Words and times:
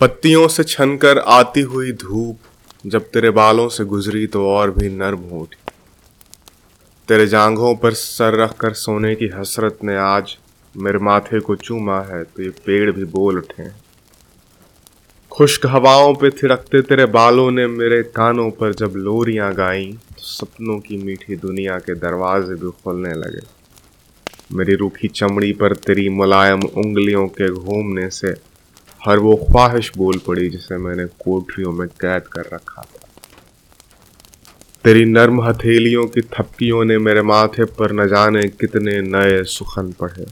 पत्तियों 0.00 0.46
से 0.48 0.62
छनकर 0.64 1.18
आती 1.18 1.60
हुई 1.60 1.92
धूप, 1.92 2.38
जब 2.86 3.04
तेरे 3.10 3.30
बालों 3.30 3.68
से 3.68 3.84
गुजरी 3.84 4.26
तो 4.26 4.46
और 4.48 4.70
भी 4.70 4.88
नर्म 4.88 5.20
हो 5.30 5.40
उठी 5.40 5.72
तेरे 7.08 7.26
जांघों 7.26 7.74
पर 7.76 7.92
सर 7.92 8.34
रख 8.34 8.56
कर 8.56 8.72
सोने 8.72 9.14
की 9.14 9.28
हसरत 9.28 9.78
ने 9.84 9.96
आज 9.96 10.36
मेरे 10.74 10.98
माथे 10.98 11.40
को 11.40 11.56
चूमा 11.56 12.00
है 12.02 12.22
तो 12.24 12.42
ये 12.42 12.48
पेड़ 12.66 12.90
भी 12.92 13.04
बोल 13.04 13.38
उठे। 13.38 13.68
खुश्क 15.32 15.66
हवाओं 15.66 16.14
पे 16.14 16.30
थिरकते 16.30 16.80
तेरे 16.82 17.06
बालों 17.06 17.50
ने 17.50 17.66
मेरे 17.66 18.02
कानों 18.16 18.50
पर 18.50 18.74
जब 18.74 18.92
लोरियाँ 18.96 19.52
गाई 19.54 19.92
तो 19.92 20.22
सपनों 20.22 20.78
की 20.80 20.96
मीठी 20.96 21.36
दुनिया 21.36 21.78
के 21.78 21.94
दरवाजे 21.94 22.54
भी 22.54 22.70
खोलने 22.82 23.14
लगे। 23.14 23.46
मेरी 24.52 24.74
रूखी 24.74 25.08
चमड़ी 25.10 25.52
पर 25.52 25.76
तेरी 25.76 26.08
मुलायम 26.08 26.62
उंगलियों 26.64 27.26
के 27.28 27.50
घूमने 27.50 28.08
से 28.10 28.32
हर 29.04 29.18
वो 29.18 29.34
ख्वाहिश 29.38 29.90
बोल 29.96 30.18
पड़ी 30.18 30.48
जिसे 30.50 30.76
मैंने 30.78 31.04
कोठरियों 31.20 31.72
में 31.72 31.88
कैद 32.00 32.28
कर 32.28 32.48
रखा 32.52 32.82
था। 32.82 33.08
तेरी 34.84 35.04
नर्म 35.04 35.42
हथेलियों 35.42 36.06
की 36.06 36.20
थपकियों 36.30 36.84
ने 36.84 36.98
मेरे 36.98 37.22
माथे 37.22 37.64
पर 37.74 37.92
न 37.92 38.08
जाने 38.08 38.42
कितने 38.50 39.00
नए 39.02 39.42
सुखन 39.48 39.92
पढ़े। 40.00 40.26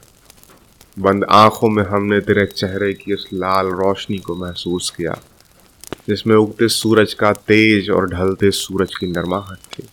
बंद 0.96 1.24
आँखों 1.30 1.68
में 1.68 1.82
हमने 1.84 2.20
तेरे 2.20 2.46
चेहरे 2.46 2.92
की 2.94 3.14
उस 3.14 3.28
लाल 3.34 3.66
रोशनी 3.74 4.18
को 4.18 4.34
महसूस 4.36 4.90
किया, 4.90 5.16
जिसमें 6.08 6.36
उगते 6.36 6.68
सूरज 6.70 7.14
का 7.14 7.32
तेज 7.32 7.90
और 7.90 8.08
ढलते 8.08 8.50
सूरज 8.50 8.96
की 8.96 9.06
नरमाहट 9.06 9.72
थी। 9.72 9.88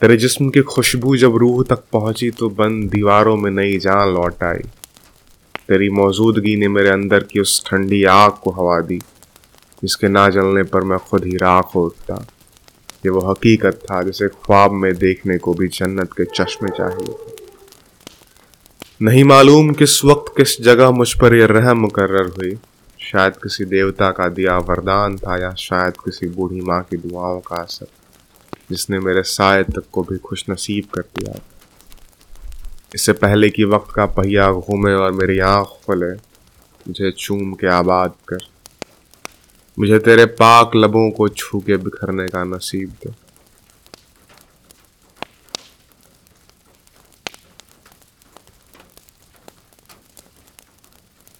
तेरे 0.00 0.16
जिस्म 0.16 0.48
की 0.50 0.60
खुशबू 0.62 1.16
जब 1.16 1.36
रूह 1.36 1.62
तक 1.64 1.84
पहुँची 1.92 2.30
तो 2.30 2.48
बंद 2.52 2.90
दीवारों 2.90 3.36
में 3.36 3.50
नई 3.50 3.78
जान 3.78 4.14
लौट 4.14 4.42
आई। 4.42 4.62
तेरी 5.68 5.88
मौजूदगी 5.90 6.56
ने 6.56 6.68
मेरे 6.68 6.88
अंदर 6.88 7.22
की 7.22 7.40
उस 7.40 7.62
ठंडी 7.66 8.02
आग 8.04 8.32
को 8.42 8.50
हवा 8.50 8.80
दी, 8.80 8.98
जिसके 9.82 10.08
ना 10.08 10.28
जलने 10.28 10.62
पर 10.64 10.84
मैं 10.84 10.98
खुद 11.00 11.24
ही 11.24 11.36
राख 11.36 11.74
हो 11.74 11.84
उठता। 11.86 12.14
ये 13.04 13.10
वो 13.10 13.20
हकीकत 13.20 13.80
था 13.82 14.02
जिसे 14.02 14.28
ख्वाब 14.28 14.72
में 14.72 14.94
देखने 14.96 15.38
को 15.38 15.54
भी 15.54 15.68
जन्नत 15.70 16.12
के 16.12 16.24
चश्मे 16.34 16.68
चाहिए 16.76 17.12
थे। 17.14 17.34
नहीं 19.00 19.24
मालूम 19.24 19.72
किस 19.72 20.04
वक्त 20.04 20.32
किस 20.36 20.60
जगह 20.62 20.90
मुझ 20.92 21.12
पर 21.14 21.34
यह 21.34 21.46
रहम 21.46 21.78
मुकर्र 21.78 22.26
हुई। 22.28 22.56
शायद 23.00 23.32
किसी 23.32 23.64
देवता 23.64 24.10
का 24.10 24.28
दिया 24.28 24.56
वरदान 24.60 25.16
था 25.18 25.36
या 25.42 25.52
शायद 25.58 25.96
किसी 26.04 26.26
बूढ़ी 26.28 26.60
माँ 26.60 26.82
की 26.82 26.96
दुआओं 26.98 27.40
का 27.40 27.56
असर, 27.56 27.86
जिसने 28.70 28.98
मेरे 29.00 29.22
साय 29.24 29.62
तक 29.64 29.84
को 29.92 30.02
भी 30.02 30.16
खुश 30.18 30.44
नसीब 30.50 30.84
कर 30.94 31.02
दिया 31.14 31.38
इससे 32.96 33.12
पहले 33.12 33.50
कि 33.50 33.64
वक्त 33.64 33.94
का 33.94 34.06
पहिया 34.06 34.52
घूमे 34.52 34.92
और 34.92 35.12
मेरी 35.12 35.38
आँख 35.38 35.66
खुले, 35.86 36.12
मुझे 36.86 37.10
चूम 37.10 37.52
के 37.52 37.66
आबाद 37.66 38.14
कर। 38.28 38.38
मुझे 39.78 39.98
तेरे 39.98 40.24
पाक 40.26 40.70
लबों 40.76 41.10
को 41.10 41.28
छू 41.28 41.60
के 41.60 41.76
बिखरने 41.76 42.26
का 42.28 42.44
नसीब 42.44 42.88
दे। 42.88 43.25